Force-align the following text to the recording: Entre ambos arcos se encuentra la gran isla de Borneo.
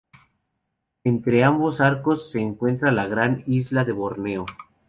Entre 1.03 1.43
ambos 1.43 1.79
arcos 1.79 2.31
se 2.31 2.39
encuentra 2.41 2.91
la 2.91 3.05
gran 3.05 3.43
isla 3.45 3.85
de 3.85 3.91
Borneo. 3.91 4.47